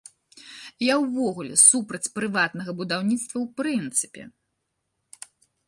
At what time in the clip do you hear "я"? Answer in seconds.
0.83-0.95